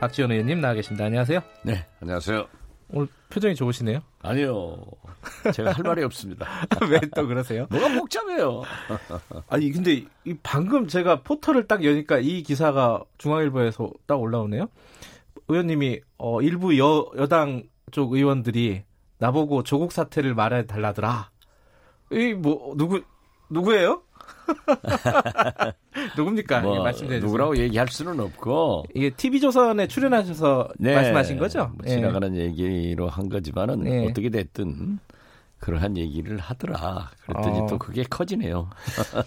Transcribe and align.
박지원 0.00 0.30
의원님 0.30 0.60
나와 0.60 0.74
계십니다. 0.74 1.06
안녕하세요. 1.06 1.40
네, 1.64 1.84
안녕하세요. 2.00 2.46
오늘 2.90 3.08
표정이 3.30 3.54
좋으시네요. 3.54 4.00
아니요. 4.22 4.76
제가 5.52 5.72
할 5.72 5.82
말이 5.84 6.02
없습니다. 6.04 6.46
왜 6.88 7.00
또 7.14 7.26
그러세요? 7.26 7.66
뭐가 7.70 7.88
복잡해요. 7.98 8.62
아니, 9.48 9.70
근데 9.72 10.04
이 10.24 10.34
방금 10.42 10.86
제가 10.86 11.22
포털을 11.22 11.66
딱 11.66 11.84
여니까 11.84 12.18
이 12.18 12.42
기사가 12.42 13.02
중앙일보에서 13.18 13.90
딱 14.06 14.20
올라오네요. 14.20 14.68
의원님이 15.48 16.00
어, 16.18 16.40
일부 16.42 16.78
여, 16.78 17.10
여당 17.16 17.64
쪽 17.90 18.12
의원들이 18.12 18.84
나보고 19.18 19.64
조국 19.64 19.92
사태를 19.92 20.34
말해 20.34 20.66
달라더라. 20.66 21.30
이 22.12 22.32
뭐 22.34 22.74
누구 22.76 23.02
누구예요? 23.50 24.02
누굽니까? 26.16 26.60
뭐, 26.60 26.82
말씀해. 26.82 27.20
누구라고 27.20 27.56
얘기할 27.56 27.88
수는 27.88 28.20
없고 28.20 28.84
이게 28.94 29.10
TV 29.10 29.40
조선에 29.40 29.86
출연하셔서 29.86 30.68
네, 30.78 30.94
말씀하신 30.94 31.38
거죠? 31.38 31.70
뭐 31.74 31.78
예. 31.86 31.90
지나가는 31.90 32.34
얘기로 32.36 33.08
한 33.08 33.28
거지만은 33.28 33.86
예. 33.86 34.06
어떻게 34.06 34.30
됐든 34.30 34.98
그러한 35.60 35.96
얘기를 35.96 36.38
하더라. 36.38 37.10
그랬더니 37.22 37.60
어. 37.60 37.66
또 37.66 37.78
그게 37.78 38.04
커지네요. 38.08 38.70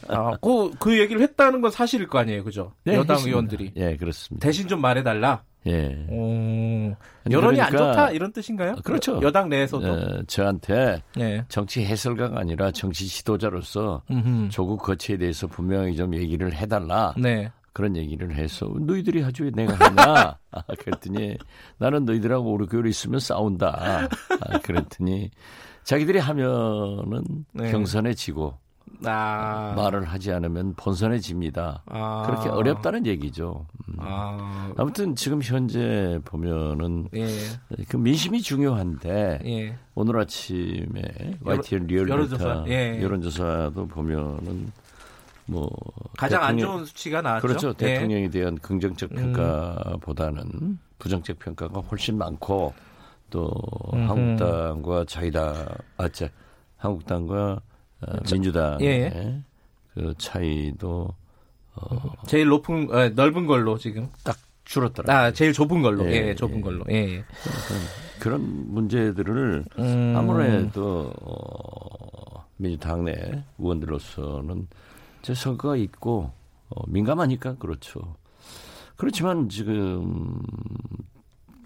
아, 0.08 0.38
그, 0.42 0.72
그 0.80 0.98
얘기를 0.98 1.22
했다는 1.22 1.62
건 1.62 1.72
사실일 1.72 2.08
거 2.08 2.20
아니에요, 2.20 2.44
그죠? 2.44 2.74
네, 2.86 2.96
여당 2.96 3.16
했습니다. 3.18 3.30
의원들이 3.30 3.74
예, 3.76 3.98
그렇습니다. 3.98 4.46
대신 4.46 4.68
좀 4.68 4.80
말해달라. 4.82 5.44
예. 5.68 6.06
오, 6.10 6.96
여론이 7.30 7.62
안 7.62 7.70
그러니까- 7.70 7.94
좋다 7.94 8.12
이런 8.12 8.32
뜻인가요? 8.34 8.76
그렇죠. 8.84 9.20
여당 9.22 9.48
내에서도. 9.50 9.88
어, 9.92 10.24
저한테 10.28 11.02
네. 11.16 11.44
정치 11.50 11.86
해설가가 11.86 12.40
아니라 12.40 12.72
정치 12.72 13.08
지도자로서 13.08 14.02
음흠. 14.10 14.50
조국 14.50 14.82
거치에 14.82 15.18
대해서 15.18 15.46
분명히 15.48 15.96
좀 15.96 16.16
얘기를 16.16 16.54
해달라. 16.54 17.14
네. 17.18 17.52
그런 17.74 17.96
얘기를 17.96 18.34
해서 18.36 18.66
너희들이 18.80 19.22
하죠 19.22 19.46
왜 19.46 19.52
내가 19.52 19.74
하냐 19.76 20.38
아, 20.52 20.62
그랬더니 20.78 21.38
나는 21.78 22.04
너희들하고 22.04 22.52
오래 22.52 22.66
교류 22.66 22.90
있으면 22.90 23.22
싸운다 23.22 24.10
아, 24.42 24.58
그랬더니 24.60 25.32
자기들이 25.86 26.20
하면은 26.20 27.24
네. 27.54 27.72
경선에 27.72 28.14
지고 28.14 28.58
아. 29.06 29.74
말을 29.76 30.04
하지 30.06 30.32
않으면 30.32 30.74
본선에 30.76 31.18
집니다 31.20 31.82
아. 31.88 32.24
그렇게 32.28 32.50
어렵다는 32.50 33.06
얘기죠 33.08 33.66
음. 33.90 33.96
아. 34.00 34.72
아무튼 34.78 35.16
지금 35.16 35.42
현재 35.42 36.20
보면은 36.24 37.08
예. 37.16 37.28
그 37.90 37.98
민심이 37.98 38.42
중요한데 38.42 39.40
예. 39.46 39.76
오늘 39.96 40.20
아침에 40.20 41.02
YTN 41.42 41.90
여론조사, 41.90 42.44
리얼미터 42.46 42.72
예. 42.72 43.02
여론조사도 43.02 43.88
보면은 43.88 44.72
뭐 45.48 45.70
가장 46.18 46.44
안 46.44 46.56
대통령- 46.56 46.78
좋은 46.78 46.86
수치가 46.86 47.22
나왔죠. 47.22 47.48
그렇죠. 47.48 47.68
예. 47.70 47.72
음. 47.72 47.76
대통령에 47.78 48.30
대한 48.30 48.58
긍정적 48.60 49.10
평가보다는 49.10 50.78
부정적 51.00 51.40
평가가 51.40 51.80
훨씬 51.82 52.18
많고 52.18 52.74
또 53.32 53.50
음흠. 53.94 54.08
한국당과 54.10 55.06
자유당, 55.06 55.66
아, 55.98 56.08
자, 56.10 56.28
한국당과 56.78 57.60
어, 58.02 58.18
민주당의 58.32 58.88
예. 58.88 59.44
그 59.94 60.14
차이도 60.18 61.14
제일 62.28 62.48
높은 62.48 62.90
어, 62.92 63.10
넓은 63.10 63.46
걸로 63.46 63.78
지금. 63.78 64.10
딱 64.24 64.38
줄었더라. 64.66 65.14
아, 65.14 65.32
제일 65.32 65.54
좁은 65.54 65.82
걸로. 65.82 66.06
예, 66.06 66.30
예, 66.30 66.36
좁은 66.36 66.58
예. 66.58 66.62
걸로. 66.62 66.86
예. 66.90 67.24
그런 68.20 68.74
문제들을 68.74 69.66
음. 69.80 70.14
아무래도 70.16 71.12
어, 71.22 72.46
민주당 72.58 73.06
내 73.06 73.44
의원들로서는 73.58 74.68
제 75.24 75.34
선거가 75.34 75.76
있고 75.78 76.32
어, 76.70 76.84
민감하니까 76.88 77.56
그렇죠. 77.56 78.16
그렇지만 78.96 79.50
지금 79.50 80.40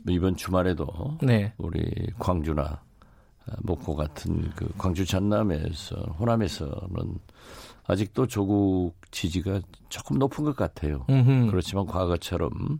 이번 0.07 0.35
주말에도 0.35 1.17
네. 1.21 1.53
우리 1.57 2.07
광주나 2.17 2.61
아, 2.63 2.79
목포 3.63 3.95
같은 3.95 4.49
그 4.55 4.67
광주 4.77 5.05
전남에서 5.05 5.95
호남에서는 6.19 7.19
아직도 7.87 8.27
조국 8.27 8.93
지지가 9.11 9.61
조금 9.89 10.17
높은 10.17 10.43
것 10.43 10.55
같아요. 10.55 11.05
음흠. 11.09 11.51
그렇지만 11.51 11.85
과거처럼 11.85 12.79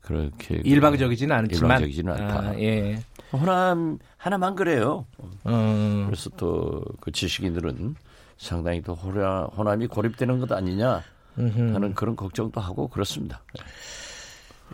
그렇게 0.00 0.58
그 0.58 0.68
일방적이지는 0.68 1.34
않지만. 1.34 1.70
일방적이지는 1.70 2.12
않다. 2.12 2.40
아, 2.50 2.58
예. 2.60 3.02
호남 3.32 3.98
하나만 4.16 4.54
그래요. 4.54 5.06
음. 5.46 6.04
그래서 6.06 6.30
또 6.36 6.82
그 7.00 7.10
지식인들은 7.10 7.96
상당히 8.36 8.80
또 8.82 8.94
호남, 8.94 9.46
호남이 9.46 9.86
고립되는 9.88 10.38
것 10.40 10.52
아니냐 10.52 11.02
음흠. 11.38 11.74
하는 11.74 11.94
그런 11.94 12.14
걱정도 12.16 12.60
하고 12.60 12.88
그렇습니다. 12.88 13.42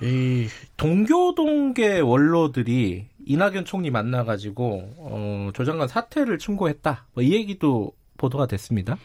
이 0.02 0.46
동교동계 0.76 2.00
원로들이 2.00 3.06
이낙연 3.26 3.64
총리 3.64 3.90
만나가지고 3.90 4.94
어, 4.98 5.50
조 5.54 5.64
장관 5.64 5.88
사퇴를 5.88 6.38
충고했다. 6.38 7.06
뭐 7.14 7.24
이 7.24 7.32
얘기도 7.32 7.92
보도가 8.16 8.46
됐습니다. 8.46 8.96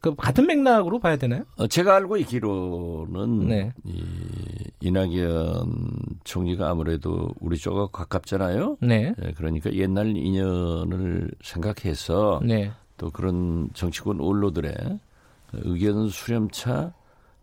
그 0.00 0.14
같은 0.14 0.46
맥락으로 0.46 0.98
봐야 0.98 1.16
되나요? 1.16 1.44
어, 1.58 1.66
제가 1.66 1.94
알고 1.96 2.16
있기로는 2.18 3.48
네. 3.48 3.72
이 3.84 4.02
이낙연 4.80 5.72
총리가 6.24 6.70
아무래도 6.70 7.28
우리 7.40 7.58
쪽과 7.58 7.88
가깝잖아요. 7.88 8.78
네. 8.80 9.12
예, 9.22 9.32
그러니까 9.32 9.70
옛날 9.74 10.16
인연을 10.16 11.30
생각해서 11.42 12.40
네. 12.42 12.70
또 12.96 13.10
그런 13.10 13.68
정치권 13.74 14.20
원로들의 14.20 14.74
의견 15.52 16.08
수렴차 16.08 16.92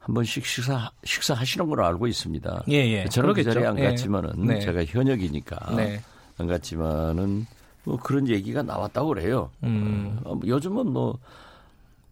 한 0.08 0.14
번씩 0.14 0.46
식사 0.46 0.90
식사하시는 1.04 1.68
걸로 1.68 1.86
알고 1.86 2.08
있습니다. 2.08 2.64
예, 2.70 2.74
예. 2.76 3.06
저는 3.10 3.34
그 3.34 3.44
그러겠죠. 3.44 3.52
자리에 3.54 3.68
안 3.68 3.78
예. 3.80 3.84
갔지만은 3.90 4.46
네. 4.46 4.60
제가 4.62 4.86
현역이니까 4.86 5.76
네. 5.76 6.00
안 6.38 6.48
갔지만은 6.48 7.46
뭐 7.84 7.98
그런 7.98 8.30
얘기가 8.30 8.64
나왔다고 8.64 9.10
그래요. 9.10 9.52
음. 9.64 10.18
어, 10.24 10.40
요즘은 10.46 10.90
뭐 10.92 11.20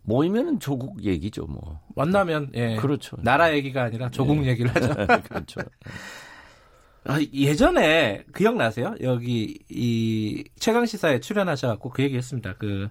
모이면은 0.04 0.60
조국 0.60 1.04
얘기죠, 1.06 1.46
뭐. 1.46 1.80
만나면 1.96 2.52
예. 2.56 2.76
그렇죠. 2.76 3.16
나라 3.22 3.54
얘기가 3.54 3.84
아니라 3.84 4.10
조국 4.10 4.44
예. 4.44 4.50
얘기를 4.50 4.76
하죠. 4.76 4.90
그렇죠. 5.30 5.62
아, 7.06 7.20
예전에 7.34 8.26
기억나세요? 8.36 8.96
여기 9.04 9.58
이 9.70 10.44
최강 10.60 10.86
시사에 10.86 11.22
출연하셔 11.22 11.68
갖고 11.70 11.90
그 11.92 12.04
얘기했습니다. 12.04 12.56
그 12.58 12.90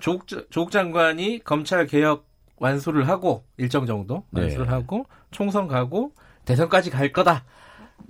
조국 0.00 0.26
자- 0.26 0.42
조국 0.50 0.72
장관이 0.72 1.44
검찰 1.44 1.86
개혁 1.86 2.26
완수를 2.58 3.08
하고 3.08 3.44
일정 3.56 3.86
정도 3.86 4.24
네. 4.30 4.42
완수를 4.42 4.70
하고 4.70 5.04
총선 5.30 5.68
가고 5.68 6.12
대선까지 6.44 6.90
갈 6.90 7.12
거다 7.12 7.44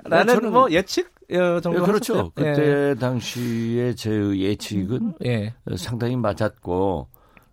라는 0.05 0.35
저는- 0.37 0.51
뭐 0.51 0.71
예측 0.71 1.15
어, 1.33 1.61
정도 1.61 1.81
예, 1.81 1.85
그렇죠. 1.85 2.13
하셨어요? 2.15 2.31
그때 2.35 2.95
당시에 3.01 3.95
제 3.95 4.11
예측은 4.13 5.15
예. 5.25 5.55
상당히 5.77 6.15
맞았고 6.17 7.09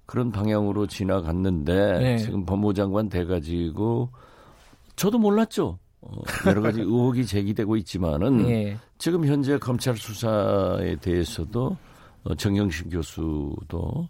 그런 0.06 0.32
방향으로 0.32 0.86
지나갔는데 0.86 2.00
네. 2.00 2.18
지금 2.18 2.46
법무장관 2.46 3.09
돼가지고 3.09 4.09
저도 4.96 5.17
몰랐죠. 5.17 5.79
어, 6.02 6.22
여러 6.46 6.62
가지 6.62 6.82
의혹이 6.82 7.26
제기되고 7.26 7.76
있지만은 7.78 8.47
예. 8.50 8.78
지금 9.00 9.26
현재 9.26 9.58
검찰 9.58 9.96
수사에 9.97 10.97
대해서도 10.97 11.76
어, 12.26 12.35
정영신 12.35 12.90
교수도 12.91 14.08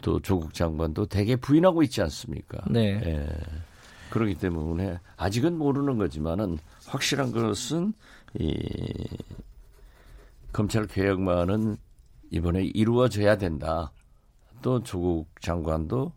또 0.00 0.20
조국 0.20 0.54
장관도 0.54 1.06
대개 1.06 1.36
부인하고 1.36 1.82
있지 1.82 2.02
않습니까? 2.02 2.58
네. 2.68 3.00
예. 3.04 3.28
그렇기 4.10 4.36
때문에 4.36 4.98
아직은 5.16 5.58
모르는 5.58 5.98
거지만은 5.98 6.58
확실한 6.86 7.32
것은 7.32 7.92
이 8.38 8.56
검찰 10.52 10.86
개혁만은 10.86 11.76
이번에 12.30 12.62
이루어져야 12.62 13.36
된다. 13.36 13.92
또 14.62 14.82
조국 14.82 15.28
장관도 15.40 16.12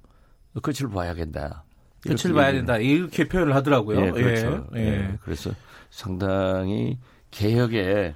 끝을 0.62 0.90
봐야겠다. 0.90 1.64
끝을 2.02 2.32
이렇게 2.32 2.34
봐야 2.34 2.52
된다. 2.52 2.78
이렇게 2.78 3.28
표현을 3.28 3.56
하더라고요. 3.56 4.06
예, 4.06 4.12
그렇죠. 4.12 4.68
예. 4.76 4.80
예, 4.80 5.18
그래서 5.22 5.52
상당히 5.90 6.98
개혁에 7.32 8.16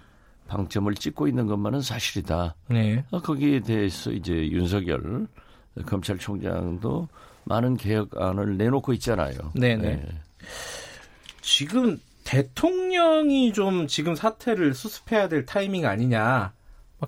방점을 0.52 0.94
찍고 0.96 1.30
있는 1.30 1.48
것만은 1.48 1.82
사실이다. 1.82 2.56
네. 2.68 3.06
어, 3.12 3.22
거기에 3.22 3.62
대해서 3.62 4.12
이제 4.12 4.34
윤석열 4.50 5.28
검찰총장도 5.86 7.08
많은 7.46 7.78
개혁안을 7.78 8.58
내놓고 8.58 8.92
있잖아요. 8.94 9.34
네네. 9.56 9.88
예. 9.88 10.08
지금 11.42 11.98
대통령이 12.26 13.54
좀 13.54 13.88
지금 13.88 14.14
사태를 14.14 14.74
수습해야 14.74 15.30
될 15.30 15.46
타이밍 15.46 15.86
아니냐. 15.86 16.52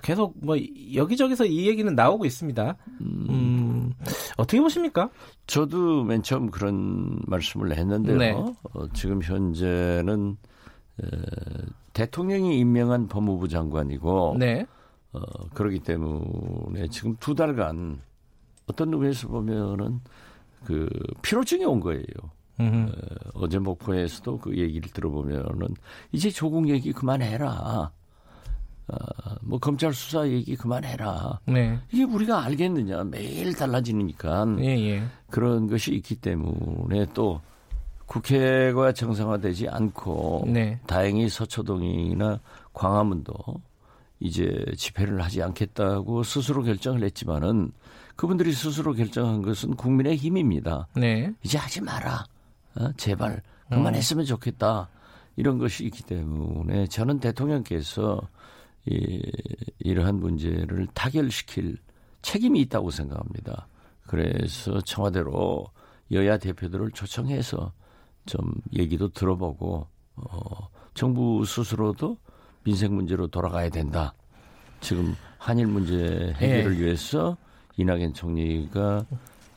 계속 0.02 0.34
뭐 0.42 0.56
여기저기서 0.96 1.46
이 1.46 1.68
얘기는 1.68 1.94
나오고 1.94 2.26
있습니다. 2.26 2.76
음, 3.02 3.94
어떻게 4.38 4.60
보십니까? 4.60 5.10
저도 5.46 6.04
맨 6.04 6.24
처음 6.24 6.50
그런 6.50 7.20
말씀을 7.28 7.78
했는데요. 7.78 8.18
네. 8.18 8.32
어, 8.32 8.88
지금 8.94 9.22
현재는 9.22 10.38
에, 11.04 11.08
대통령이 11.94 12.60
임명한 12.60 13.08
법무부 13.08 13.48
장관이고 13.48 14.36
네. 14.40 14.66
어, 15.14 15.20
그러기 15.54 15.80
때문에 15.80 16.88
지금 16.90 17.16
두 17.20 17.36
달간 17.36 18.02
어떤 18.68 18.94
의미에서 18.94 19.28
보면은 19.28 20.02
그 20.66 20.90
피로증이 21.22 21.66
온 21.66 21.80
거예요. 21.80 22.04
어, 22.60 22.92
어제 23.36 23.60
목포에서도 23.60 24.40
그 24.40 24.58
얘기를 24.58 24.90
들어보면은 24.92 25.68
이제 26.12 26.30
조국 26.30 26.70
얘기 26.70 26.92
그만해라. 26.92 27.92
어, 28.88 28.96
뭐 29.42 29.60
검찰 29.60 29.94
수사 29.94 30.28
얘기 30.28 30.56
그만해라. 30.56 31.40
네. 31.46 31.80
이게 31.92 32.04
우리가 32.04 32.44
알겠느냐 32.44 33.04
매일 33.06 33.54
달라지니까 33.54 34.58
예, 34.60 34.66
예. 34.66 35.04
그런 35.30 35.68
것이 35.68 35.94
있기 35.94 36.16
때문에 36.16 37.08
또 37.14 37.42
국회가 38.06 38.92
정상화되지 38.92 39.70
않고 39.70 40.46
네. 40.48 40.80
다행히 40.86 41.30
서초동이나 41.30 42.40
광화문도 42.74 43.36
이제 44.20 44.66
집회를 44.78 45.22
하지 45.22 45.42
않겠다고 45.42 46.24
스스로 46.24 46.64
결정을 46.64 47.04
했지만은 47.04 47.72
그분들이 48.16 48.54
스스로 48.54 48.94
결정한 48.94 49.42
것은 49.42 49.76
국민의 49.76 50.16
힘입니다. 50.18 50.88
네. 50.96 51.34
이제 51.44 51.58
하지 51.58 51.82
마라. 51.82 52.26
어? 52.76 52.92
제발 52.98 53.42
그만했으면 53.70 54.26
좋겠다. 54.26 54.90
이런 55.36 55.58
것이 55.58 55.84
있기 55.86 56.04
때문에 56.04 56.88
저는 56.88 57.20
대통령께서 57.20 58.22
이, 58.86 59.22
이러한 59.80 60.20
문제를 60.20 60.88
타결시킬 60.94 61.78
책임이 62.22 62.62
있다고 62.62 62.92
생각합니다. 62.92 63.68
그래서 64.06 64.80
청와대로 64.82 65.66
여야 66.12 66.38
대표들을 66.38 66.92
초청해서 66.92 67.72
좀 68.26 68.40
얘기도 68.78 69.10
들어보고 69.10 69.88
어, 70.16 70.70
정부 70.94 71.44
스스로도 71.46 72.18
민생 72.64 72.96
문제로 72.96 73.28
돌아가야 73.28 73.70
된다. 73.70 74.14
지금 74.82 75.16
한일 75.38 75.68
문제 75.68 76.34
해결을 76.38 76.78
예. 76.80 76.86
위해서 76.86 77.36
이낙연 77.78 78.14
총리가 78.14 79.06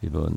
이번 0.03 0.35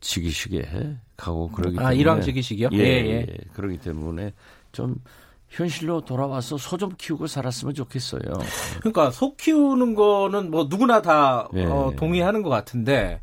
직위식에 0.00 0.96
가고 1.16 1.48
그러기 1.50 1.76
아, 1.76 1.80
때문에 1.80 1.86
아 1.86 1.92
일왕 1.92 2.20
직위식이요? 2.22 2.70
예, 2.72 2.78
예, 2.78 3.10
예. 3.20 3.26
그러기 3.52 3.78
때문에 3.78 4.32
좀 4.72 4.96
현실로 5.48 6.00
돌아와서 6.00 6.56
소 6.56 6.76
좀 6.78 6.92
키우고 6.96 7.26
살았으면 7.26 7.74
좋겠어요. 7.74 8.22
그러니까 8.80 9.10
소 9.10 9.36
키우는 9.36 9.94
거는 9.94 10.50
뭐 10.50 10.66
누구나 10.68 11.02
다 11.02 11.48
예. 11.54 11.64
어, 11.66 11.92
동의하는 11.96 12.42
것 12.42 12.48
같은데 12.48 13.20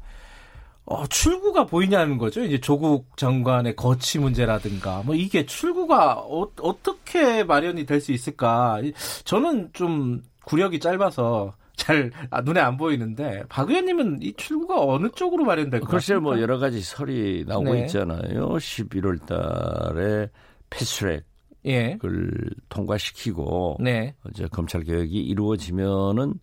어, 0.89 1.05
출구가 1.07 1.67
보이냐는 1.67 2.17
거죠. 2.17 2.43
이제 2.43 2.59
조국 2.59 3.15
장관의 3.15 3.75
거치 3.75 4.17
문제라든가 4.17 5.03
뭐 5.05 5.13
이게 5.15 5.45
출구가 5.45 6.15
어, 6.15 6.51
떻게 6.81 7.43
마련이 7.43 7.85
될 7.85 8.01
수 8.01 8.11
있을까? 8.11 8.81
저는 9.23 9.69
좀 9.73 10.21
구력이 10.45 10.79
짧아서 10.79 11.53
잘 11.75 12.11
아, 12.31 12.41
눈에 12.41 12.59
안 12.59 12.75
보이는데 12.77 13.43
박 13.49 13.69
의원님은 13.69 14.19
이 14.21 14.33
출구가 14.33 14.83
어느 14.83 15.09
쪽으로 15.09 15.43
마련될 15.45 15.79
것 15.81 15.85
같아요? 15.85 15.97
글쎄요, 15.97 16.21
뭐 16.21 16.39
여러 16.41 16.57
가지 16.57 16.81
설이 16.81 17.45
나오고 17.47 17.73
네. 17.73 17.81
있잖아요. 17.81 18.47
11월 18.49 19.25
달에 19.25 20.29
패스트랙 20.69 21.23
예. 21.65 21.97
을 22.03 22.31
통과시키고 22.69 23.77
네. 23.81 24.15
이제 24.31 24.47
검찰 24.51 24.83
개혁이 24.83 25.19
이루어지면은 25.19 26.35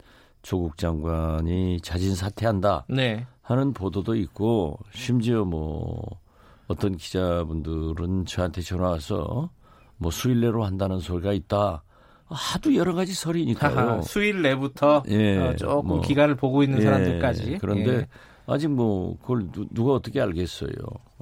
조국 0.43 0.77
장관이 0.79 1.81
자진 1.81 2.15
사퇴한다 2.15 2.85
네. 2.89 3.27
하는 3.47 3.73
보도도 3.73 4.17
있고 4.17 4.77
심지어 4.93 5.45
뭐 5.45 6.19
어떤 6.67 6.97
기자분들은 6.97 8.27
저한테 8.27 8.61
전화 8.61 8.89
와서 8.89 9.51
뭐 9.99 10.11
수일 10.11 10.41
내로 10.41 10.65
한다는 10.65 10.99
소리가 10.99 11.33
있다. 11.33 11.85
하도 12.25 12.75
여러 12.75 12.93
가지 12.93 13.15
설이니까요. 13.15 14.03
수일 14.03 14.43
내부터 14.43 15.05
예, 15.09 15.39
어, 15.39 15.55
조금 15.55 15.87
뭐, 15.87 16.01
기간을 16.01 16.35
보고 16.35 16.65
있는 16.65 16.81
예, 16.81 16.83
사람들까지. 16.83 17.59
그런데 17.61 17.99
예. 17.99 18.09
아직 18.49 18.67
뭐 18.67 19.17
그걸 19.21 19.49
누, 19.53 19.85
가 19.85 19.93
어떻게 19.93 20.21
알겠어요. 20.21 20.71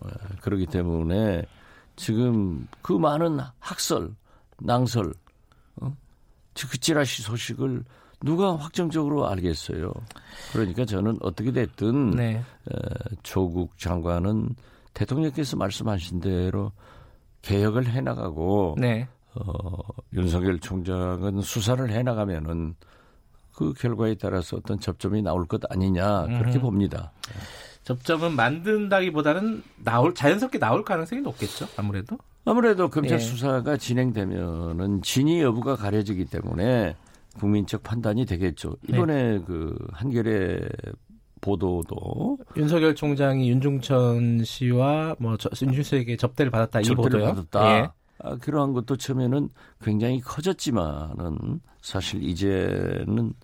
예, 0.07 0.11
그렇기 0.41 0.65
때문에 0.65 1.45
지금 1.95 2.67
그 2.81 2.95
많은 2.95 3.39
학설, 3.59 4.15
낭설, 4.61 5.13
어? 5.83 5.95
그 6.55 6.79
찌라시 6.79 7.21
소식을 7.21 7.85
누가 8.25 8.57
확정적으로 8.57 9.29
알겠어요. 9.29 9.93
그러니까 10.53 10.85
저는 10.85 11.19
어떻게 11.21 11.53
됐든 11.53 12.13
네. 12.13 12.37
에, 12.37 12.75
조국 13.23 13.79
장관은 13.79 14.55
대통령께서 14.95 15.57
말씀하신 15.57 16.21
대로 16.21 16.73
개혁을 17.43 17.87
해나가고 17.87 18.77
네. 18.79 19.07
어, 19.35 19.79
윤석열 20.15 20.59
총장은 20.59 21.43
수사를 21.43 21.89
해나가면은 21.91 22.75
그 23.55 23.73
결과에 23.75 24.15
따라서 24.15 24.57
어떤 24.57 24.81
접점이 24.81 25.23
나올 25.23 25.47
것 25.47 25.61
아니냐 25.71 26.27
그렇게 26.27 26.59
음. 26.59 26.63
봅니다. 26.63 27.13
접점은 27.85 28.33
만든다기보다는 28.33 29.63
나올 29.85 30.15
자연스럽게 30.15 30.59
나올 30.59 30.83
가능성이 30.83 31.21
높겠죠. 31.21 31.67
아무래도. 31.77 32.17
아무래도 32.47 32.89
검찰 32.89 33.19
예. 33.19 33.19
수사가 33.19 33.77
진행되면은 33.77 35.03
진위 35.03 35.43
여부가 35.43 35.77
가려지기 35.77 36.27
때문에 36.27 36.97
국민적 37.35 37.83
판단이 37.83 38.27
되겠죠. 38.27 38.77
이번에 38.89 39.39
네. 39.39 39.45
그 39.45 39.77
한겨레 39.93 40.61
보도도 41.41 42.39
윤석열 42.57 42.95
총장이 42.95 43.51
윤중천 43.51 44.45
씨와 44.45 45.17
뭐 45.19 45.37
윤준석에게 45.63 46.17
접대를 46.17 46.51
받았다 46.51 46.81
이 46.81 46.85
접대를 46.85 47.21
보도요. 47.21 47.35
받았다. 47.35 47.79
예. 47.79 47.89
아, 48.23 48.37
그러한 48.37 48.73
것도 48.73 48.97
처음에는 48.97 49.51
굉장히 49.83 50.21
커졌지만은 50.21 51.61
사실 51.83 52.23
이제는 52.23 53.35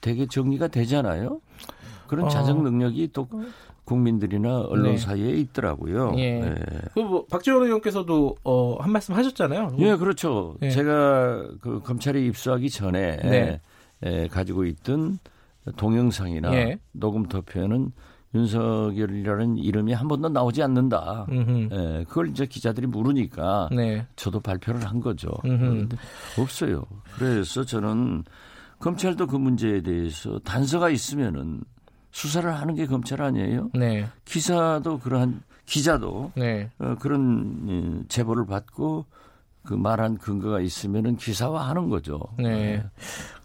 되게 0.00 0.26
정리가 0.26 0.68
되잖아요. 0.68 1.40
그런 2.06 2.26
어. 2.26 2.28
자정 2.28 2.62
능력이 2.62 3.10
또 3.12 3.28
국민들이나 3.90 4.60
언론 4.60 4.92
네. 4.92 4.96
사이에 4.96 5.30
있더라고요. 5.32 6.14
예. 6.18 6.38
네. 6.38 6.54
그뭐 6.94 7.26
박지원 7.26 7.64
의원께서도 7.64 8.36
어, 8.44 8.76
한 8.80 8.92
말씀 8.92 9.14
하셨잖아요. 9.14 9.74
예, 9.80 9.96
그렇죠. 9.96 10.56
예. 10.62 10.70
제가 10.70 11.48
그 11.60 11.80
검찰에 11.80 12.24
입수하기 12.24 12.70
전에 12.70 13.16
네. 13.16 13.60
에, 14.02 14.28
가지고 14.28 14.64
있던 14.64 15.18
동영상이나 15.76 16.54
예. 16.54 16.78
녹음 16.92 17.26
투표는 17.26 17.90
윤석열이라는 18.32 19.58
이름이 19.58 19.92
한 19.92 20.06
번도 20.06 20.28
나오지 20.28 20.62
않는다. 20.62 21.26
예, 21.32 22.04
그걸 22.06 22.28
이제 22.28 22.46
기자들이 22.46 22.86
물으니까 22.86 23.70
네. 23.74 24.06
저도 24.14 24.38
발표를 24.38 24.86
한 24.86 25.00
거죠. 25.00 25.30
그런데 25.42 25.96
없어요. 26.38 26.84
그래서 27.16 27.64
저는 27.64 28.22
검찰도 28.78 29.26
그 29.26 29.36
문제에 29.36 29.82
대해서 29.82 30.38
단서가 30.44 30.90
있으면은 30.90 31.62
수사를 32.10 32.52
하는 32.52 32.74
게 32.74 32.86
검찰 32.86 33.22
아니에요? 33.22 33.70
네. 33.74 34.06
기사도 34.24 34.98
그러한 34.98 35.42
기자도 35.64 36.32
네. 36.34 36.70
어, 36.78 36.96
그런 36.98 38.02
예, 38.02 38.08
제보를 38.08 38.46
받고 38.46 39.06
그 39.62 39.74
말한 39.74 40.18
근거가 40.18 40.60
있으면은 40.60 41.16
기사화 41.16 41.68
하는 41.68 41.88
거죠. 41.88 42.20
네. 42.38 42.48
네. 42.48 42.84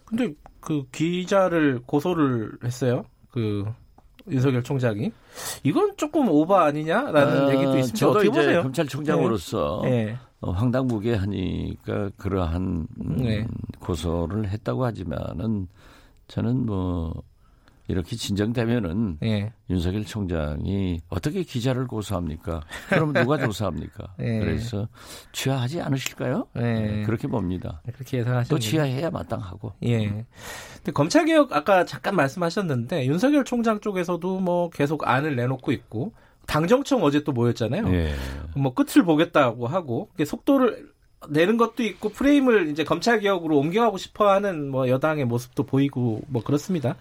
근데 0.06 0.34
그 0.60 0.86
기자를 0.92 1.82
고소를 1.86 2.58
했어요. 2.64 3.06
그 3.32 3.66
윤석열 4.28 4.64
총장이 4.64 5.12
이건 5.64 5.96
조금 5.98 6.30
오버 6.30 6.56
아니냐라는 6.58 7.48
아, 7.48 7.54
얘기도 7.54 7.78
있습니다. 7.78 7.98
저도 7.98 8.12
어떻게 8.12 8.30
이제 8.30 8.40
보세요? 8.40 8.62
검찰총장으로서 8.64 9.82
네. 9.84 10.18
어, 10.42 10.52
황당무계하니까 10.52 12.12
그러한 12.18 12.88
음, 13.02 13.16
네. 13.18 13.48
고소를 13.80 14.50
했다고 14.50 14.86
하지만은 14.86 15.68
저는 16.28 16.66
뭐 16.66 17.14
이렇게 17.88 18.16
진정되면은 18.16 19.20
예. 19.24 19.54
윤석열 19.70 20.06
총장이 20.06 21.02
어떻게 21.10 21.44
기자를 21.44 21.88
고소합니까? 21.88 22.62
그럼 22.90 23.14
누가 23.14 23.38
조사합니까? 23.46 24.16
예. 24.20 24.40
그래서 24.40 24.88
취하하지 25.32 25.82
않으실까요? 25.82 26.48
예. 26.58 26.62
네, 26.62 27.04
그렇게 27.04 27.28
봅니다. 27.28 27.82
그렇게 27.94 28.20
예상하시는 28.20 28.50
또 28.50 28.60
취하해야 28.60 29.10
마땅하고. 29.12 29.74
예. 29.84 30.26
근데 30.78 30.92
검찰 30.94 31.26
개혁 31.26 31.54
아까 31.54 31.86
잠깐 31.86 32.16
말씀하셨는데 32.16 33.06
윤석열 33.06 33.44
총장 33.44 33.80
쪽에서도 33.80 34.40
뭐 34.40 34.70
계속 34.70 35.08
안을 35.08 35.36
내놓고 35.36 35.72
있고 35.72 36.14
당정청 36.48 37.04
어제 37.04 37.24
또 37.24 37.32
모였잖아요. 37.32 37.88
예. 37.94 38.14
뭐 38.56 38.74
끝을 38.74 39.04
보겠다고 39.04 39.68
하고 39.68 40.10
속도를 40.24 40.95
내는 41.30 41.58
것도 41.58 41.84
있고 41.84 42.10
프레임을 42.10 42.70
이제 42.70 42.84
검찰 42.84 43.20
개혁으로 43.20 43.58
옮겨가고 43.58 43.98
싶어하는 43.98 44.70
뭐 44.70 44.90
여당의 44.90 45.26
모습도 45.26 45.64
보이고 45.64 46.22
뭐 46.28 46.44
그렇습니다. 46.44 46.96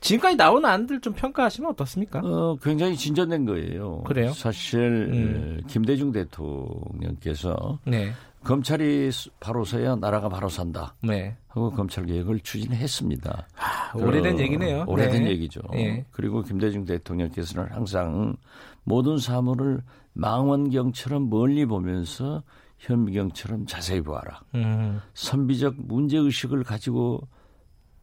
지금까지 0.00 0.36
나온 0.36 0.64
안들 0.64 1.00
좀 1.00 1.12
평가하시면 1.14 1.70
어떻습니까? 1.70 2.20
어, 2.24 2.56
굉장히 2.62 2.96
진전된 2.96 3.44
거예요. 3.46 4.02
그래요? 4.02 4.32
사실 4.32 4.80
음. 4.80 5.60
김대중 5.66 6.12
대통령께서 6.12 7.78
네. 7.84 8.12
검찰이 8.44 9.10
바로 9.40 9.64
서야 9.64 9.96
나라가 9.96 10.28
바로 10.28 10.48
산다. 10.48 10.94
네. 11.02 11.34
하고 11.48 11.70
검찰 11.70 12.04
개혁을 12.04 12.40
추진했습니다. 12.40 13.48
아, 13.56 13.92
오래된 13.96 14.38
얘기네요. 14.38 14.84
오래된 14.86 15.24
네. 15.24 15.30
얘기죠. 15.30 15.60
네. 15.72 16.04
그리고 16.10 16.42
김대중 16.42 16.84
대통령께서는 16.84 17.70
항상 17.70 18.36
모든 18.84 19.18
사물을 19.18 19.80
망원경처럼 20.12 21.30
멀리 21.30 21.64
보면서 21.64 22.42
현미경처럼 22.84 23.66
자세히 23.66 24.00
보아라. 24.00 24.42
음. 24.54 25.00
선비적 25.14 25.74
문제 25.78 26.18
의식을 26.18 26.64
가지고 26.64 27.26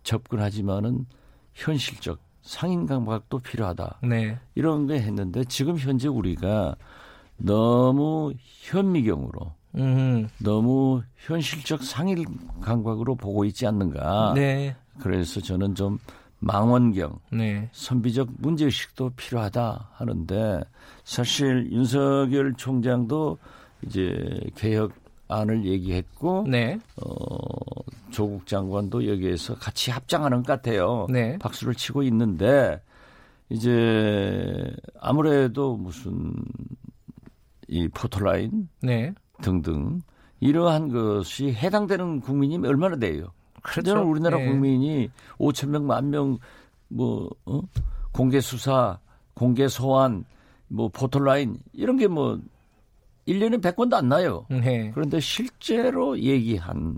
접근하지만은 0.04 1.06
현실적 1.54 2.20
상인 2.42 2.88
감각도 2.88 3.40
필요하다. 3.40 4.00
네. 4.04 4.40
이런 4.56 4.88
게 4.88 4.96
했는데 4.96 5.44
지금 5.44 5.78
현재 5.78 6.08
우리가 6.08 6.76
너무 7.38 8.34
현미경으로 8.40 9.54
음. 9.76 10.28
너무 10.40 11.04
현실적 11.18 11.84
상일 11.84 12.26
감각으로 12.62 13.16
보고 13.16 13.46
있지 13.46 13.68
않는가. 13.68 14.34
네. 14.36 14.76
그래서 15.00 15.40
저는 15.40 15.76
좀 15.76 16.00
망원경, 16.40 17.20
네. 17.32 17.70
선비적 17.72 18.30
문제의식도 18.40 19.12
필요하다 19.12 19.92
하는데 19.94 20.64
사실 21.04 21.72
윤석열 21.72 22.56
총장도 22.56 23.38
이제 23.86 24.40
개혁안을 24.56 25.66
얘기했고 25.66 26.46
네. 26.48 26.80
어, 26.98 27.84
조국 28.12 28.46
장관도 28.46 29.08
여기에서 29.08 29.56
같이 29.56 29.92
합장하는 29.92 30.44
것 30.44 30.48
같아요. 30.48 31.08
네. 31.10 31.38
박수를 31.40 31.74
치고 31.76 32.04
있는데 32.04 32.82
이제 33.50 34.74
아무래도 35.00 35.76
무슨 35.76 36.34
이 37.68 37.88
포토라인 37.88 38.70
네. 38.82 39.14
등등 39.42 40.02
이러한 40.40 40.90
것이 40.90 41.54
해당되는 41.54 42.22
국민이 42.22 42.58
얼마나 42.66 42.96
돼요? 42.98 43.28
그렇죠. 43.62 44.02
우리나라 44.02 44.38
네. 44.38 44.48
국민이 44.48 45.10
5천 45.38 45.70
명, 45.70 45.86
만 45.86 46.10
명, 46.10 46.38
뭐 46.88 47.30
어? 47.46 47.62
공개 48.12 48.42
수사, 48.42 49.00
공개 49.36 49.68
소환, 49.68 50.26
뭐 50.68 50.90
포털라인 50.90 51.58
이런 51.74 51.98
게 51.98 52.08
뭐 52.08 52.40
1년에 53.28 53.62
100건도 53.62 53.94
안 53.94 54.10
나요. 54.10 54.46
네. 54.50 54.92
그런데 54.94 55.20
실제로 55.20 56.18
얘기한 56.20 56.98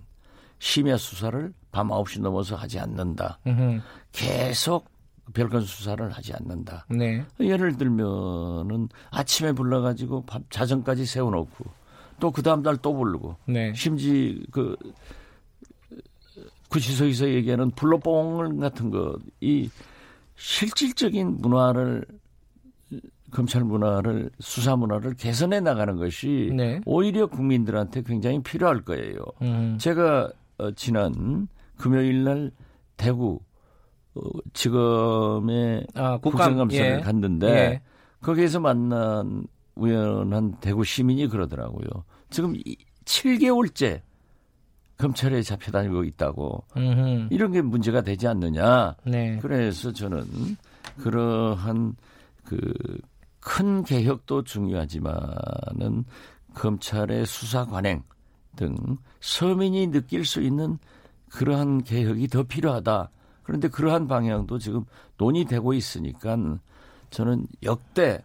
심야 0.60 0.98
수사를 0.98 1.54
밤 1.72 1.90
9시 1.90 2.22
넘어서 2.22 2.56
하지 2.56 2.80
않는다. 2.80 3.40
으흠. 3.46 3.82
계속 4.12 4.90
별건 5.34 5.62
수사를 5.62 6.10
하지 6.12 6.34
않는다. 6.34 6.86
네. 6.90 7.26
예를 7.40 7.78
들면은 7.78 8.90
아침에 9.12 9.52
불러가지고 9.54 10.26
밤 10.26 10.44
자정까지 10.50 11.06
세워놓고 11.06 11.66
또 12.20 12.32
그 12.32 12.42
다음 12.42 12.62
날 12.62 12.78
또 12.78 12.94
부르고 12.94 13.36
네. 13.48 13.74
심지 13.74 14.46
그 14.52 14.76
구치소에서 16.70 17.30
얘기하는 17.30 17.72
불로뽕 17.72 18.60
같은 18.60 18.90
것, 18.90 19.18
이 19.42 19.70
실질적인 20.36 21.38
문화를 21.40 22.06
검찰 23.34 23.64
문화를 23.64 24.30
수사 24.40 24.76
문화를 24.76 25.16
개선해 25.16 25.60
나가는 25.60 25.96
것이 25.98 26.52
네. 26.56 26.80
오히려 26.86 27.28
국민들한테 27.28 28.04
굉장히 28.04 28.42
필요할 28.42 28.82
거예요. 28.82 29.18
음. 29.42 29.78
제가 29.80 30.32
어, 30.60 30.72
지난 30.72 31.48
금요일 31.76 32.24
날 32.24 32.52
대구 32.96 33.40
어, 34.14 34.22
지검에 34.54 35.84
아, 35.96 36.18
국정감사를 36.18 36.98
예. 36.98 37.02
갔는데 37.02 37.48
예. 37.48 37.82
거기에서 38.22 38.60
만난 38.60 39.46
우연한 39.76 40.58
대구 40.62 40.84
시민이 40.84 41.28
그러더라고요. 41.28 41.88
지금 42.30 42.54
7개월째 43.06 44.02
검찰에 44.98 45.42
잡혀다니고 45.42 46.04
있다고 46.04 46.64
음흠. 46.78 47.28
이런 47.32 47.52
게 47.52 47.62
문제가 47.64 48.02
되지 48.02 48.28
않느냐. 48.28 48.96
네. 49.06 49.40
그래서 49.42 49.92
저는 49.92 50.24
그러한 51.00 51.96
그 52.46 52.60
큰 53.44 53.84
개혁도 53.84 54.44
중요하지만은 54.44 56.06
검찰의 56.54 57.26
수사 57.26 57.66
관행 57.66 58.04
등 58.56 58.76
서민이 59.20 59.88
느낄 59.88 60.26
수 60.26 60.42
있는 60.42 60.78
그러한 61.30 61.84
개혁이 61.84 62.28
더 62.28 62.44
필요하다. 62.44 63.10
그런데 63.44 63.68
그러한 63.68 64.08
방향도 64.08 64.60
지금 64.60 64.86
논의되고 65.18 65.74
있으니까 65.74 66.38
저는 67.10 67.46
역대 67.64 68.24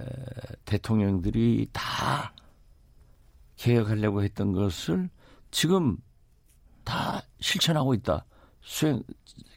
에, 0.00 0.04
대통령들이 0.64 1.68
다 1.72 2.34
개혁하려고 3.56 4.22
했던 4.22 4.52
것을 4.52 5.08
지금 5.50 5.96
다 6.84 7.22
실천하고 7.40 7.94
있다. 7.94 8.26
수행, 8.60 9.02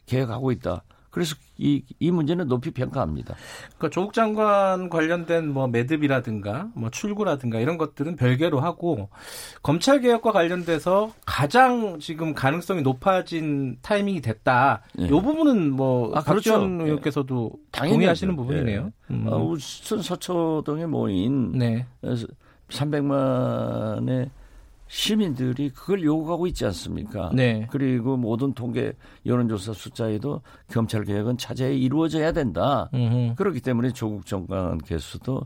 계획하고 0.06 0.52
있다. 0.52 0.84
그래서 1.16 1.34
이, 1.56 1.82
이 1.98 2.10
문제는 2.10 2.46
높이 2.46 2.72
평가합니다. 2.72 3.36
그러니까 3.78 3.88
조국 3.88 4.12
장관 4.12 4.90
관련된 4.90 5.48
뭐 5.48 5.66
매듭이라든가 5.66 6.68
뭐 6.74 6.90
출구라든가 6.90 7.58
이런 7.58 7.78
것들은 7.78 8.16
별개로 8.16 8.60
하고 8.60 9.08
검찰 9.62 10.02
개혁과 10.02 10.32
관련돼서 10.32 11.10
가장 11.24 12.00
지금 12.00 12.34
가능성이 12.34 12.82
높아진 12.82 13.78
타이밍이 13.80 14.20
됐다. 14.20 14.82
네. 14.94 15.06
이 15.06 15.08
부분은 15.08 15.72
뭐 15.72 16.14
아, 16.14 16.20
박지원 16.20 16.76
그렇죠. 16.76 16.84
의원께서도 16.84 17.52
네. 17.80 17.88
동의하시는 17.88 18.36
부분이네요. 18.36 18.84
네. 18.84 18.90
음. 19.08 19.26
아, 19.26 19.36
우선 19.36 20.02
서초동에 20.02 20.84
모인 20.84 21.52
네. 21.52 21.86
300만의 22.68 24.28
시민들이 24.88 25.70
그걸 25.70 26.02
요구하고 26.04 26.46
있지 26.46 26.64
않습니까? 26.66 27.30
네. 27.34 27.66
그리고 27.70 28.16
모든 28.16 28.52
통계 28.54 28.92
여론조사 29.24 29.72
숫자에도 29.72 30.42
검찰 30.72 31.04
개혁은 31.04 31.38
차제에 31.38 31.74
이루어져야 31.76 32.32
된다. 32.32 32.88
음흠. 32.94 33.34
그렇기 33.36 33.60
때문에 33.60 33.92
조국 33.92 34.26
장관께서도 34.26 35.42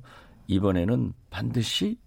이번에는 0.47 1.13
반드시 1.31 1.99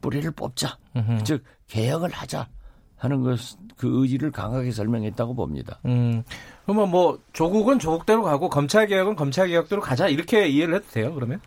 뿌리를 0.00 0.30
뽑자. 0.32 0.78
음흠. 0.96 1.22
즉 1.24 1.44
개혁을 1.68 2.10
하자 2.10 2.48
하는 2.96 3.22
것 3.22 3.64
그 3.76 4.02
의지를 4.02 4.30
강하게 4.30 4.70
설명했다고 4.70 5.34
봅니다. 5.34 5.80
음. 5.86 6.22
그러면 6.64 6.90
뭐 6.90 7.18
조국은 7.32 7.78
조국대로 7.78 8.22
가고 8.22 8.48
검찰 8.48 8.86
개혁은 8.86 9.16
검찰 9.16 9.48
개혁대로 9.48 9.80
가자 9.80 10.08
이렇게 10.08 10.46
이해를 10.48 10.76
해도 10.76 10.86
돼요? 10.90 11.14
그러면? 11.14 11.40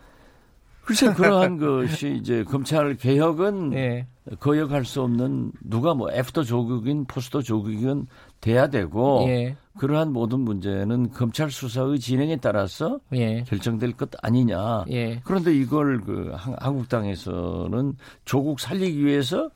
글쎄 0.84 1.12
그러한 1.12 1.58
것이 1.58 2.16
이제 2.16 2.44
검찰 2.44 2.94
개혁은 2.96 3.72
예. 3.74 4.06
거역할 4.40 4.84
수 4.84 5.02
없는 5.02 5.52
누가 5.64 5.94
뭐 5.94 6.10
after 6.12 6.42
조국인 6.42 7.06
post 7.06 7.42
조국인 7.42 8.06
돼야 8.40 8.68
되고 8.68 9.24
예. 9.28 9.56
그러한 9.78 10.12
모든 10.12 10.40
문제는 10.40 11.10
검찰 11.10 11.50
수사의 11.50 11.98
진행에 12.00 12.36
따라서 12.36 12.98
예. 13.14 13.42
결정될 13.44 13.92
것 13.92 14.10
아니냐. 14.22 14.84
예. 14.90 15.20
그런데 15.24 15.54
이걸 15.54 16.00
그 16.00 16.32
한국당에서는 16.34 17.94
조국 18.24 18.60
살리기 18.60 19.04
위해서 19.04 19.50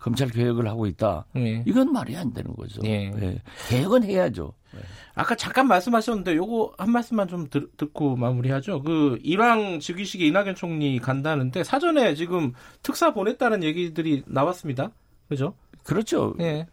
검찰 0.00 0.28
개혁을 0.28 0.66
하고 0.66 0.86
있다. 0.86 1.26
예. 1.36 1.62
이건 1.66 1.92
말이 1.92 2.16
안 2.16 2.32
되는 2.32 2.54
거죠. 2.54 2.80
예. 2.84 3.12
예. 3.20 3.42
개혁은 3.68 4.02
해야죠. 4.02 4.52
네. 4.72 4.80
아까 5.14 5.34
잠깐 5.34 5.68
말씀하셨는데 5.68 6.34
요거 6.36 6.74
한 6.78 6.90
말씀만 6.90 7.28
좀 7.28 7.48
들, 7.48 7.68
듣고 7.76 8.16
마무리하죠. 8.16 8.82
그 8.82 9.18
일왕 9.22 9.80
즉위식에 9.80 10.26
이낙연 10.26 10.54
총리 10.54 10.98
간다는데 10.98 11.62
사전에 11.64 12.14
지금 12.14 12.52
특사 12.82 13.12
보냈다는 13.12 13.62
얘기들이 13.62 14.22
나왔습니다. 14.26 14.90
그죠? 15.28 15.54
그렇죠. 15.84 16.34
예. 16.40 16.66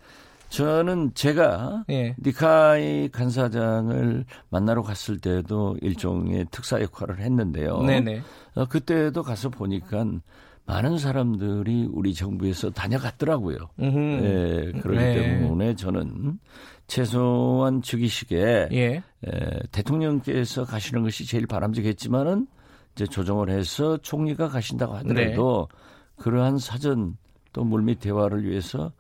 저는 0.50 1.12
제가 1.13 1.84
예. 1.89 2.15
니카이 2.19 3.10
간사장을 3.10 4.25
만나러 4.50 4.81
갔을 4.81 5.19
때도 5.19 5.77
일종의 5.81 6.46
특사 6.51 6.81
역할을 6.81 7.19
했는데요. 7.19 7.81
네네. 7.81 8.22
어, 8.55 8.65
그때도 8.65 9.24
가서 9.24 9.50
보니까 9.50 10.05
많은 10.68 10.98
사람들이 10.98 11.88
우리 11.92 12.14
정부에서 12.14 12.70
다녀갔더라고요. 12.72 13.58
예, 13.80 14.72
그렇기 14.82 14.98
네. 14.98 15.14
때문에 15.14 15.76
저는 15.76 16.40
최소한 16.88 17.82
즉위식에 17.82 18.68
예. 18.74 19.04
에, 19.26 19.60
대통령께서 19.72 20.66
가시는 20.66 21.04
것이 21.04 21.26
제일 21.26 21.48
바람직했지만은 21.48 22.48
이제 22.94 23.08
조정을 23.08 23.50
해서 23.50 23.98
총리가 23.98 24.50
가신다고 24.50 24.96
하더라도 24.98 25.70
네. 25.72 26.24
그러한 26.24 26.58
사전 26.58 27.16
또 27.54 27.64
물밑 27.64 28.02
대화를 28.02 28.44
위해서 28.44 28.92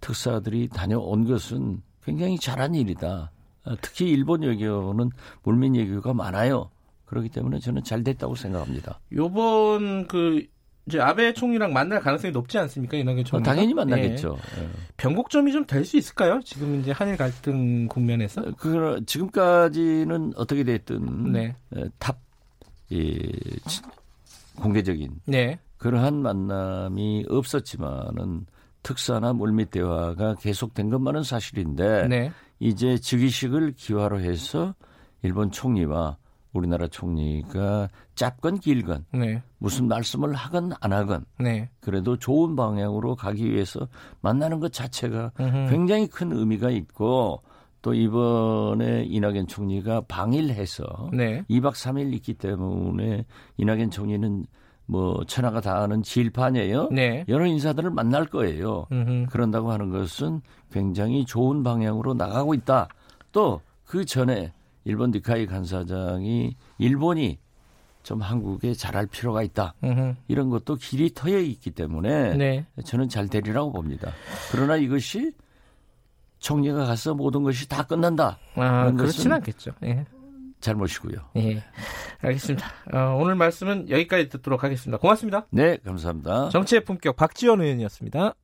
특사들이 0.00 0.68
다녀온 0.68 1.26
것은 1.26 1.80
굉장히 2.04 2.38
잘한 2.38 2.74
일이다. 2.74 3.32
아, 3.64 3.76
특히 3.80 4.10
일본 4.10 4.42
외교는 4.42 5.10
물밑 5.42 5.74
외교가 5.74 6.12
많아요. 6.12 6.70
그렇기 7.06 7.30
때문에 7.30 7.60
저는 7.60 7.82
잘 7.82 8.04
됐다고 8.04 8.34
생각합니다. 8.34 9.00
요번 9.12 10.06
그 10.06 10.46
이제 10.88 10.98
아베 11.00 11.32
총리랑 11.34 11.72
만날 11.72 12.00
가능성이 12.00 12.32
높지 12.32 12.56
않습니까? 12.58 12.96
이낙연 12.96 13.24
총리. 13.24 13.42
어, 13.42 13.44
당연히 13.44 13.74
만나겠죠. 13.74 14.38
예. 14.58 14.62
예. 14.62 14.68
변곡점이 14.96 15.52
좀 15.52 15.66
될 15.66 15.84
수 15.84 15.96
있을까요? 15.98 16.40
지금 16.44 16.80
이제 16.80 16.90
한일 16.92 17.16
갈등 17.16 17.86
국면에서? 17.88 18.42
그 18.56 19.00
지금까지는 19.06 20.32
어떻게 20.36 20.64
됐든 20.64 21.32
네. 21.32 21.54
top이, 21.98 23.20
공개적인 24.56 25.10
네. 25.26 25.58
그러한 25.76 26.22
만남이 26.22 27.26
없었지만은 27.28 28.46
특사나 28.82 29.32
물밑 29.34 29.70
대화가 29.70 30.34
계속된 30.36 30.88
것만은 30.90 31.22
사실인데 31.22 32.08
네. 32.08 32.32
이제 32.58 32.96
즉위식을 32.96 33.74
기화로 33.76 34.20
해서 34.20 34.74
일본 35.22 35.50
총리와 35.50 36.16
우리나라 36.52 36.86
총리가 36.88 37.88
짧건 38.14 38.60
길건 38.60 39.06
네. 39.12 39.42
무슨 39.58 39.88
말씀을 39.88 40.34
하건 40.34 40.72
안 40.80 40.92
하건 40.92 41.24
네. 41.38 41.68
그래도 41.80 42.16
좋은 42.16 42.56
방향으로 42.56 43.16
가기 43.16 43.50
위해서 43.50 43.88
만나는 44.20 44.60
것 44.60 44.72
자체가 44.72 45.32
으흠. 45.38 45.66
굉장히 45.70 46.06
큰 46.06 46.32
의미가 46.32 46.70
있고 46.70 47.42
또 47.82 47.94
이번에 47.94 49.04
이낙연 49.04 49.46
총리가 49.46 50.02
방일해서 50.08 51.10
네. 51.12 51.44
2박 51.48 51.72
3일 51.72 52.12
있기 52.14 52.34
때문에 52.34 53.24
이낙연 53.56 53.90
총리는 53.90 54.46
뭐 54.86 55.22
천하가 55.26 55.60
다 55.60 55.82
아는 55.82 56.02
질판이에요. 56.02 56.88
네. 56.90 57.24
여러 57.28 57.46
인사들을 57.46 57.90
만날 57.90 58.24
거예요. 58.24 58.86
으흠. 58.90 59.26
그런다고 59.26 59.70
하는 59.70 59.90
것은 59.90 60.40
굉장히 60.72 61.26
좋은 61.26 61.62
방향으로 61.62 62.14
나가고 62.14 62.54
있다. 62.54 62.88
또 63.32 63.60
그 63.88 64.04
전에 64.04 64.52
일본 64.88 65.10
니카이 65.10 65.44
간사장이 65.44 66.56
일본이 66.78 67.38
좀 68.02 68.22
한국에 68.22 68.72
잘할 68.72 69.06
필요가 69.06 69.42
있다. 69.42 69.74
으흠. 69.84 70.16
이런 70.28 70.48
것도 70.48 70.76
길이 70.76 71.12
터여 71.12 71.38
있기 71.40 71.72
때문에 71.72 72.36
네. 72.36 72.66
저는 72.86 73.10
잘 73.10 73.28
되리라고 73.28 73.70
봅니다. 73.70 74.12
그러나 74.50 74.76
이것이 74.76 75.32
총리가 76.38 76.86
가서 76.86 77.14
모든 77.14 77.42
것이 77.42 77.68
다 77.68 77.82
끝난다. 77.82 78.38
아, 78.54 78.90
그렇진 78.92 79.30
않겠죠. 79.30 79.72
예. 79.84 80.06
잘못이고요. 80.60 81.18
예. 81.36 81.62
알겠습니다. 82.22 82.66
어, 82.94 83.18
오늘 83.20 83.34
말씀은 83.34 83.90
여기까지 83.90 84.30
듣도록 84.30 84.64
하겠습니다. 84.64 84.96
고맙습니다. 84.98 85.46
네, 85.50 85.76
감사합니다. 85.84 86.48
정치의 86.48 86.84
품격 86.84 87.14
박지원 87.16 87.60
의원이었습니다. 87.60 88.34